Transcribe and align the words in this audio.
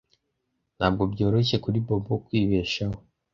Ntabwo 0.77 1.03
byoroshye 1.13 1.55
kuri 1.63 1.77
Bobo 1.85 2.13
kwibeshaho. 2.25 2.97